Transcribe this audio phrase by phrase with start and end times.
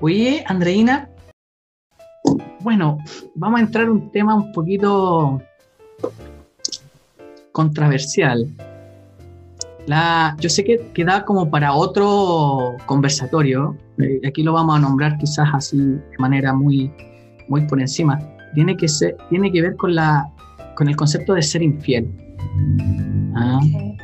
[0.00, 1.08] Oye, Andreina,
[2.60, 2.98] bueno,
[3.34, 5.40] vamos a entrar en un tema un poquito
[7.52, 8.46] controversial.
[9.86, 15.18] La, yo sé que queda como para otro conversatorio, eh, aquí lo vamos a nombrar
[15.18, 16.90] quizás así de manera muy,
[17.48, 18.20] muy por encima.
[18.54, 20.30] Tiene que, ser, tiene que ver con, la,
[20.76, 22.08] con el concepto de ser infiel.
[23.34, 23.60] ¿ah?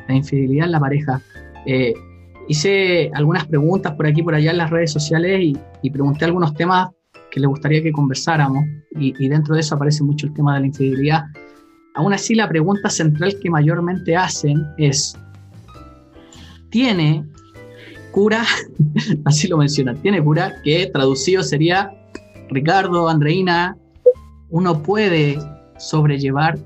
[0.09, 1.21] La infidelidad en la pareja.
[1.67, 1.95] Eh,
[2.49, 6.91] hice algunas preguntas por aquí por allá en las redes sociales y, pregunté algunos temas
[7.31, 8.65] que le gustaría que conversáramos
[8.99, 11.25] y, y, dentro de eso aparece mucho el tema de la infidelidad.
[11.95, 15.17] Aún así, la pregunta central que mayormente hacen es,
[16.71, 17.25] ¿tiene
[18.13, 18.45] cura?
[19.25, 20.55] Así lo mencionan, ¿tiene cura?
[20.65, 21.91] Que traducido sería,
[22.51, 23.77] Ricardo, Andreina,
[24.51, 25.39] uno puede
[25.79, 26.59] sobrellevar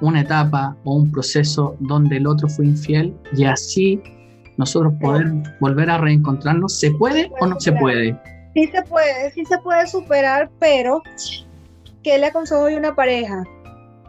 [0.00, 4.00] una etapa o un proceso donde el otro fue infiel y así
[4.58, 5.26] nosotros poder
[5.60, 6.78] volver a reencontrarnos.
[6.78, 8.20] ¿Se puede o no se puede?
[8.54, 11.02] Sí se puede, sí se puede superar, pero
[12.02, 13.44] ¿qué le aconsejo a una pareja?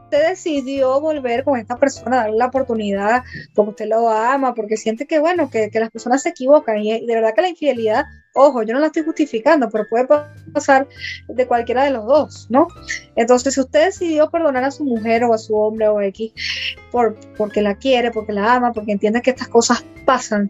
[0.06, 3.22] Usted decidió volver con esta persona, darle la oportunidad,
[3.54, 7.06] porque usted lo ama, porque siente que, bueno, que, que las personas se equivocan y
[7.06, 10.08] de verdad que la infidelidad, ojo, yo no la estoy justificando, pero puede
[10.52, 10.88] pasar
[11.28, 12.70] de cualquiera de los dos, ¿no?
[13.16, 16.34] Entonces, si usted decidió perdonar a su mujer o a su hombre o X
[16.92, 20.50] por, porque la quiere, porque la ama, porque entiende que estas cosas pasan,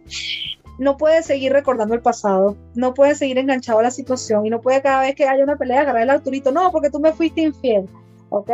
[0.78, 4.62] no puede seguir recordando el pasado, no puede seguir enganchado a la situación y no
[4.62, 7.42] puede cada vez que haya una pelea agarrar el autorito, no, porque tú me fuiste
[7.42, 7.90] infiel,
[8.30, 8.50] ¿ok?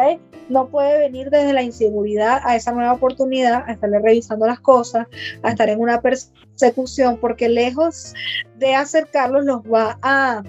[0.50, 5.06] No puede venir desde la inseguridad a esa nueva oportunidad, a estarle revisando las cosas,
[5.44, 8.16] a estar en una persecución, porque lejos
[8.58, 10.42] de acercarlos los va a,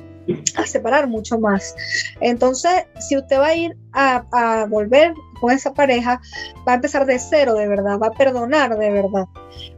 [0.57, 1.75] a separar mucho más.
[2.21, 6.21] Entonces, si usted va a ir a, volver con esa pareja,
[6.67, 9.27] va a empezar de cero de verdad, va a perdonar de verdad.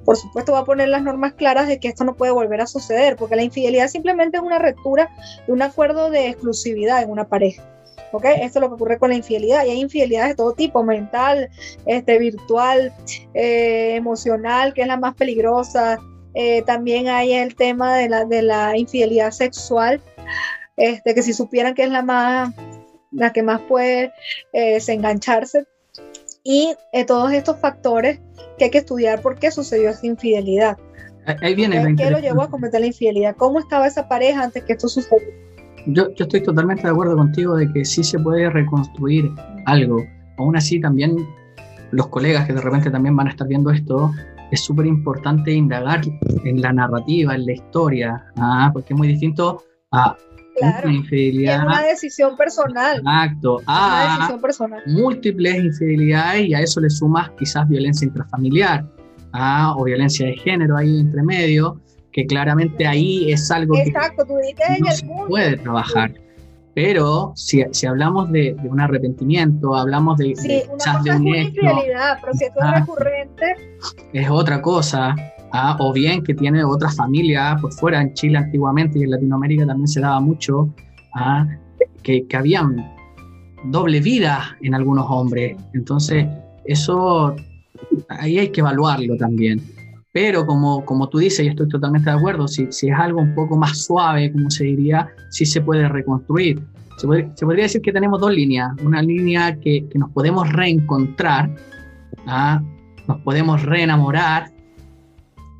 [0.04, 2.66] Por supuesto, va a poner las normas claras de que esto no puede volver a
[2.66, 5.10] suceder, porque la infidelidad simplemente es una ruptura
[5.46, 7.62] de un acuerdo de exclusividad en una pareja.
[8.12, 8.24] ¿ok?
[8.24, 9.64] Esto es lo que ocurre con la infidelidad.
[9.64, 11.50] Y hay infidelidades de todo tipo, mental,
[11.86, 12.92] este, virtual,
[13.34, 15.98] eh, emocional, que es la más peligrosa.
[16.34, 20.00] Eh, también hay el tema de la, de la infidelidad sexual,
[20.76, 22.54] este, que si supieran que es la más
[23.10, 24.12] la que más puede
[24.52, 25.66] eh, desengancharse.
[26.44, 28.20] Y eh, todos estos factores
[28.58, 30.78] que hay que estudiar por qué sucedió esa infidelidad.
[31.42, 33.36] Ahí viene ¿Qué lo llevó a cometer la infidelidad?
[33.36, 35.26] ¿Cómo estaba esa pareja antes que esto sucediera?
[35.86, 39.30] Yo, yo estoy totalmente de acuerdo contigo de que sí se puede reconstruir
[39.66, 40.02] algo.
[40.38, 41.16] Aún así, también
[41.90, 44.10] los colegas que de repente también van a estar viendo esto,
[44.50, 46.00] es súper importante indagar
[46.44, 48.70] en la narrativa, en la historia, ¿ah?
[48.72, 50.16] porque es muy distinto a
[50.58, 51.58] claro, infidelidad.
[51.58, 52.98] Es una decisión personal.
[52.98, 53.60] Exacto.
[53.66, 54.82] A una decisión personal.
[54.86, 58.84] múltiples infidelidades y a eso le sumas quizás violencia intrafamiliar
[59.32, 59.74] ¿ah?
[59.76, 61.80] o violencia de género ahí entre medio,
[62.12, 65.26] que claramente ahí es algo Exacto, que tú dices no se punto.
[65.26, 66.14] puede trabajar.
[66.80, 71.10] Pero si, si hablamos de, de, un arrepentimiento, hablamos de, sí, de, una cosa de
[71.10, 73.44] un infidelidad, pero si es recurrente,
[74.12, 75.16] es otra cosa.
[75.50, 75.76] ¿ah?
[75.80, 79.88] o bien que tiene otra familia por fuera, en Chile antiguamente y en Latinoamérica también
[79.88, 80.72] se daba mucho,
[81.16, 81.48] ¿ah?
[82.04, 82.88] que, que habían
[83.64, 85.56] doble vida en algunos hombres.
[85.74, 86.28] Entonces,
[86.64, 87.34] eso
[88.08, 89.60] ahí hay que evaluarlo también.
[90.20, 93.36] Pero como, como tú dices, y estoy totalmente de acuerdo, si, si es algo un
[93.36, 96.60] poco más suave, como se diría, sí se puede reconstruir.
[96.96, 98.72] Se, puede, se podría decir que tenemos dos líneas.
[98.82, 101.54] Una línea que, que nos podemos reencontrar,
[102.26, 102.60] ¿ah?
[103.06, 104.50] nos podemos reenamorar,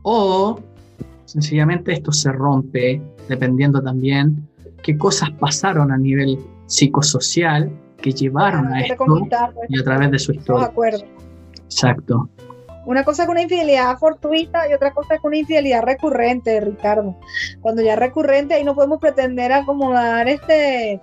[0.03, 0.59] o
[1.25, 4.45] sencillamente esto se rompe dependiendo también
[4.83, 6.37] qué cosas pasaron a nivel
[6.67, 7.71] psicosocial
[8.03, 9.05] que llevaron a esto
[9.69, 10.73] y a través de su historia.
[11.63, 12.29] Exacto.
[12.89, 17.15] Una cosa es una infidelidad fortuita y otra cosa es una infidelidad recurrente, Ricardo.
[17.61, 20.99] Cuando ya es recurrente, ahí no podemos pretender acomodar este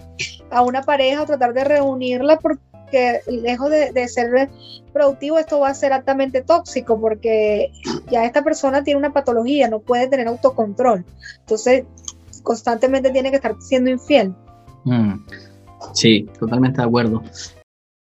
[0.49, 4.49] a una pareja o tratar de reunirla porque lejos de, ser
[4.93, 7.71] productivo, esto va a ser altamente tóxico porque
[8.09, 11.05] ya esta persona tiene una patología, no puede tener autocontrol.
[11.41, 11.83] Entonces,
[12.41, 14.33] constantemente tiene que estar siendo infiel.
[14.85, 15.23] Mm.
[15.93, 17.21] Sí, totalmente de acuerdo.